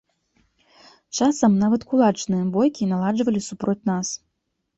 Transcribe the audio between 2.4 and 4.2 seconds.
бойкі наладжвалі супроць нас.